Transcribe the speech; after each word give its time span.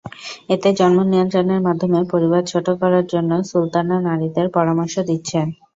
এতে 0.49 0.69
জন্ম 0.79 0.99
নিয়ন্ত্রণের 1.05 1.61
মাধ্যমে 1.67 1.99
পরিবার 2.11 2.41
ছোট 2.51 2.67
করার 2.81 3.05
জন্য 3.13 3.31
সুলতানা 3.49 3.97
নারীদের 4.07 4.47
পরামর্শ 4.55 4.95
দিচ্ছেন। 5.09 5.47